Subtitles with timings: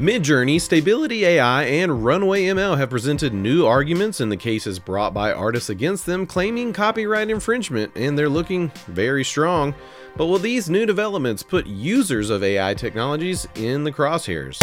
[0.00, 5.30] Midjourney, Stability AI, and Runway ML have presented new arguments in the cases brought by
[5.30, 9.74] artists against them claiming copyright infringement, and they're looking very strong.
[10.16, 14.56] But will these new developments put users of AI technologies in the crosshairs?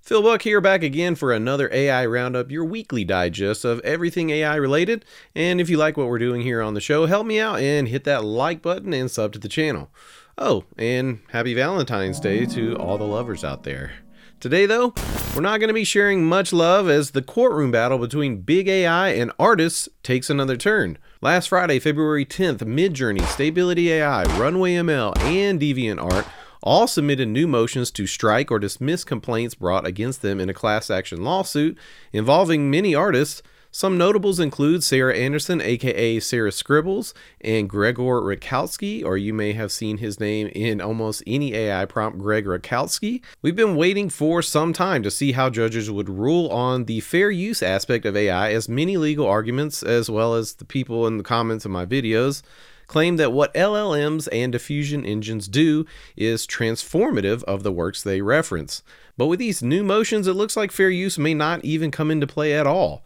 [0.00, 4.56] Phil Buck here, back again for another AI Roundup, your weekly digest of everything AI
[4.56, 5.04] related.
[5.36, 7.86] And if you like what we're doing here on the show, help me out and
[7.86, 9.88] hit that like button and sub to the channel.
[10.38, 13.92] Oh, and happy Valentine's Day to all the lovers out there.
[14.40, 14.94] Today, though,
[15.34, 19.10] we're not going to be sharing much love as the courtroom battle between big AI
[19.10, 20.98] and artists takes another turn.
[21.20, 26.26] Last Friday, February 10th, Midjourney, Stability AI, Runway ML, and DeviantArt
[26.62, 30.90] all submitted new motions to strike or dismiss complaints brought against them in a class
[30.90, 31.76] action lawsuit
[32.12, 33.42] involving many artists
[33.74, 39.72] some notables include Sarah Anderson, aka Sarah Scribbles, and Gregor Rutkowski, or you may have
[39.72, 43.22] seen his name in almost any AI prompt, Greg Rutkowski.
[43.40, 47.30] We've been waiting for some time to see how judges would rule on the fair
[47.30, 51.24] use aspect of AI, as many legal arguments, as well as the people in the
[51.24, 52.42] comments of my videos,
[52.88, 58.82] claim that what LLMs and diffusion engines do is transformative of the works they reference.
[59.16, 62.26] But with these new motions, it looks like fair use may not even come into
[62.26, 63.02] play at all.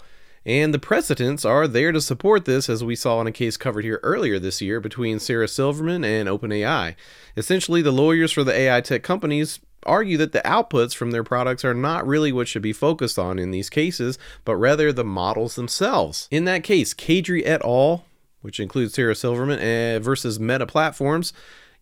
[0.47, 3.83] And the precedents are there to support this, as we saw in a case covered
[3.85, 6.95] here earlier this year between Sarah Silverman and OpenAI.
[7.37, 11.65] Essentially, the lawyers for the AI tech companies argue that the outputs from their products
[11.65, 15.57] are not really what should be focused on in these cases, but rather the models
[15.57, 16.29] themselves.
[16.31, 18.05] In that case, Kadrey et al.,
[18.41, 21.33] which includes Sarah Silverman, eh, versus Meta Platforms,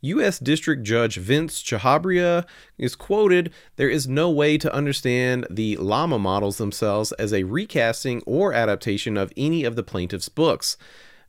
[0.05, 0.39] U.S.
[0.39, 2.45] District Judge Vince Chhabria
[2.77, 8.23] is quoted There is no way to understand the llama models themselves as a recasting
[8.27, 10.77] or adaptation of any of the plaintiff's books.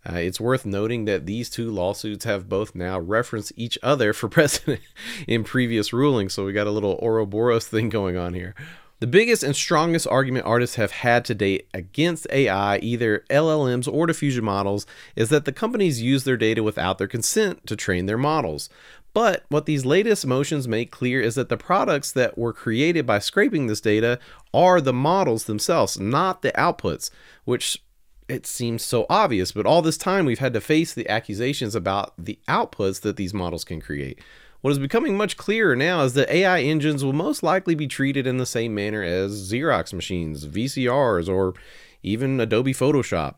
[0.07, 4.27] Uh, it's worth noting that these two lawsuits have both now referenced each other for
[4.29, 4.81] precedent
[5.25, 8.53] in previous rulings, so we got a little Ouroboros thing going on here.
[8.99, 14.07] The biggest and strongest argument artists have had to date against AI, either LLMs or
[14.07, 14.85] diffusion models,
[15.17, 18.69] is that the companies use their data without their consent to train their models.
[19.13, 23.19] But what these latest motions make clear is that the products that were created by
[23.19, 24.17] scraping this data
[24.53, 27.09] are the models themselves, not the outputs,
[27.43, 27.83] which
[28.27, 32.13] it seems so obvious, but all this time we've had to face the accusations about
[32.17, 34.19] the outputs that these models can create.
[34.65, 38.25] What is becoming much clearer now is that AI engines will most likely be treated
[38.25, 41.53] in the same manner as Xerox machines, VCRs, or
[42.01, 43.35] even Adobe Photoshop.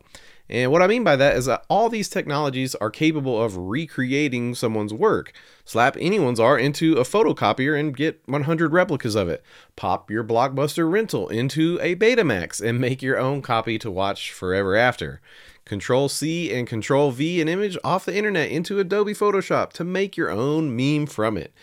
[0.48, 4.56] And what I mean by that is that all these technologies are capable of recreating
[4.56, 5.34] someone's work.
[5.66, 9.44] Slap anyone's art into a photocopier and get 100 replicas of it.
[9.76, 14.78] Pop your Blockbuster rental into a Betamax and make your own copy to watch forever
[14.78, 15.20] after.
[15.68, 20.18] Control C and Control V an image off the internet into Adobe Photoshop to make
[20.18, 21.54] your own meme from it.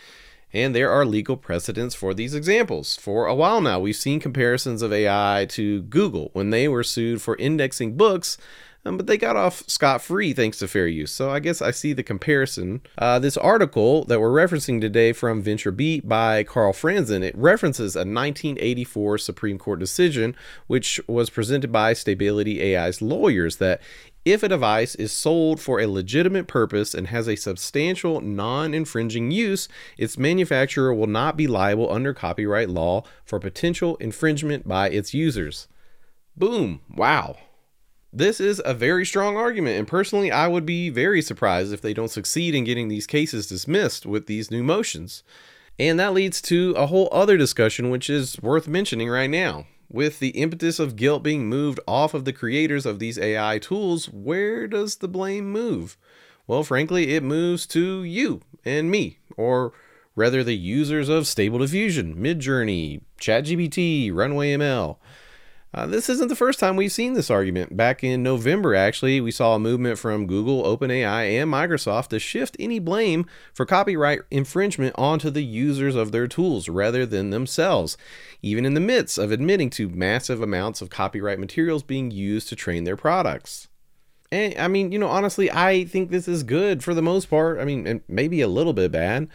[0.53, 2.95] And there are legal precedents for these examples.
[2.95, 7.21] For a while now, we've seen comparisons of AI to Google when they were sued
[7.21, 8.37] for indexing books
[8.85, 11.11] um, but they got off scot free thanks to fair use.
[11.11, 12.81] So I guess I see the comparison.
[12.97, 17.99] Uh, this article that we're referencing today from VentureBeat by Carl Franzen it references a
[17.99, 20.35] 1984 Supreme Court decision,
[20.67, 23.81] which was presented by Stability AI's lawyers that
[24.23, 29.31] if a device is sold for a legitimate purpose and has a substantial non infringing
[29.31, 35.13] use, its manufacturer will not be liable under copyright law for potential infringement by its
[35.13, 35.67] users.
[36.35, 36.81] Boom.
[36.95, 37.37] Wow.
[38.17, 41.93] This is a very strong argument, and personally, I would be very surprised if they
[41.93, 45.21] don't succeed in getting these cases dismissed with these new motions.
[45.77, 49.67] And that leads to a whole other discussion, which is worth mentioning right now.
[49.91, 54.05] With the impetus of guilt being moved off of the creators of these AI tools,
[54.05, 55.97] where does the blame move?
[56.47, 59.73] Well, frankly, it moves to you and me, or
[60.15, 64.99] rather the users of Stable Diffusion, Midjourney, ChatGPT, Runway ML.
[65.75, 67.75] Uh, this isn't the first time we've seen this argument.
[67.75, 72.55] Back in November, actually, we saw a movement from Google, OpenAI, and Microsoft to shift
[72.57, 77.97] any blame for copyright infringement onto the users of their tools rather than themselves,
[78.41, 82.55] even in the midst of admitting to massive amounts of copyright materials being used to
[82.55, 83.67] train their products.
[84.31, 87.59] And I mean, you know, honestly, I think this is good for the most part.
[87.59, 89.27] I mean, maybe a little bit bad.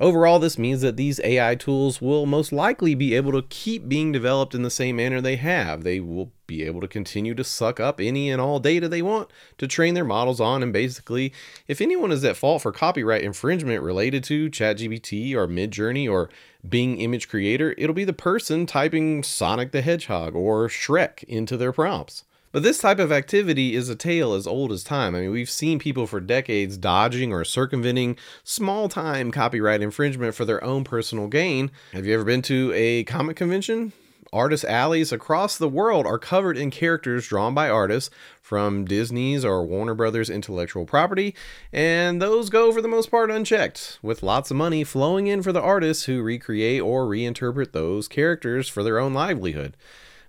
[0.00, 4.10] Overall, this means that these AI tools will most likely be able to keep being
[4.10, 5.84] developed in the same manner they have.
[5.84, 9.30] They will be able to continue to suck up any and all data they want
[9.56, 10.64] to train their models on.
[10.64, 11.32] And basically,
[11.68, 16.28] if anyone is at fault for copyright infringement related to ChatGPT or Midjourney or
[16.68, 21.72] Bing Image Creator, it'll be the person typing Sonic the Hedgehog or Shrek into their
[21.72, 22.24] prompts.
[22.54, 25.16] But this type of activity is a tale as old as time.
[25.16, 30.44] I mean, we've seen people for decades dodging or circumventing small time copyright infringement for
[30.44, 31.72] their own personal gain.
[31.92, 33.92] Have you ever been to a comic convention?
[34.32, 39.66] Artist alleys across the world are covered in characters drawn by artists from Disney's or
[39.66, 41.34] Warner Brothers intellectual property,
[41.72, 45.50] and those go for the most part unchecked, with lots of money flowing in for
[45.50, 49.76] the artists who recreate or reinterpret those characters for their own livelihood.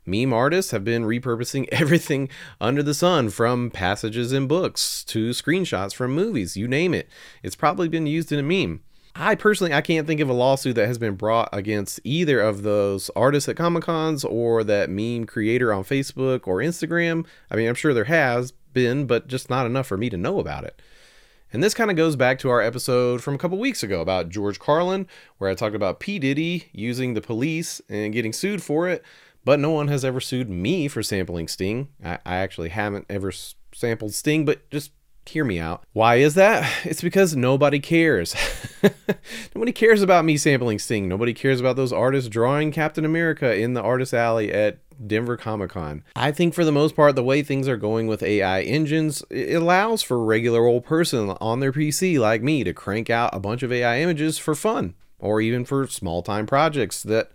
[0.05, 2.29] Meme artists have been repurposing everything
[2.61, 7.09] under the sun from passages in books to screenshots from movies, you name it.
[7.43, 8.81] It's probably been used in a meme.
[9.17, 12.63] I personally I can't think of a lawsuit that has been brought against either of
[12.63, 17.25] those artists at Comic Cons or that meme creator on Facebook or Instagram.
[17.49, 20.39] I mean, I'm sure there has been, but just not enough for me to know
[20.39, 20.81] about it.
[21.53, 24.27] And this kind of goes back to our episode from a couple weeks ago about
[24.27, 25.07] George Carlin,
[25.37, 26.19] where I talked about P.
[26.19, 29.05] Diddy using the police and getting sued for it,
[29.45, 31.87] but no one has ever sued me for sampling Sting.
[32.03, 33.31] I, I actually haven't ever
[33.73, 34.91] sampled Sting, but just
[35.27, 35.83] hear me out.
[35.93, 36.69] Why is that?
[36.85, 38.35] It's because nobody cares.
[39.55, 41.07] nobody cares about me sampling Sting.
[41.07, 45.71] Nobody cares about those artists drawing Captain America in the artist alley at Denver Comic
[45.71, 46.03] Con.
[46.15, 49.55] I think for the most part, the way things are going with AI engines, it
[49.55, 53.39] allows for a regular old person on their PC like me to crank out a
[53.39, 57.31] bunch of AI images for fun, or even for small time projects that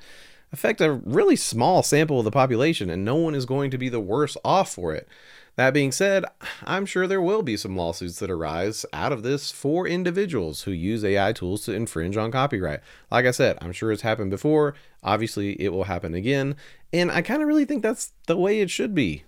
[0.52, 3.88] affect a really small sample of the population, and no one is going to be
[3.88, 5.08] the worse off for it.
[5.56, 6.24] That being said,
[6.64, 10.70] I'm sure there will be some lawsuits that arise out of this for individuals who
[10.70, 12.80] use AI tools to infringe on copyright.
[13.10, 14.74] Like I said, I'm sure it's happened before.
[15.02, 16.56] Obviously, it will happen again.
[16.92, 19.24] And I kind of really think that's the way it should be.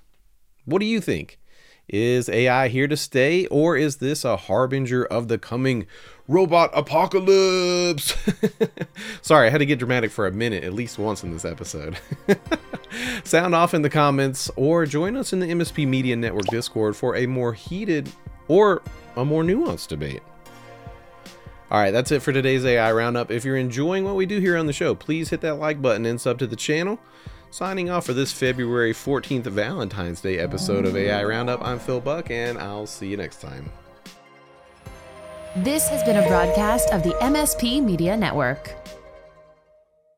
[0.64, 1.38] What do you think?
[1.92, 5.86] Is AI here to stay, or is this a harbinger of the coming
[6.26, 8.16] robot apocalypse?
[9.20, 11.98] Sorry, I had to get dramatic for a minute, at least once in this episode.
[13.24, 17.14] Sound off in the comments, or join us in the MSP Media Network Discord for
[17.14, 18.10] a more heated
[18.48, 18.80] or
[19.16, 20.22] a more nuanced debate.
[21.70, 23.30] All right, that's it for today's AI Roundup.
[23.30, 26.06] If you're enjoying what we do here on the show, please hit that like button
[26.06, 26.98] and sub to the channel.
[27.52, 32.30] Signing off for this February 14th Valentine's Day episode of AI Roundup, I'm Phil Buck,
[32.30, 33.70] and I'll see you next time.
[35.56, 38.74] This has been a broadcast of the MSP Media Network.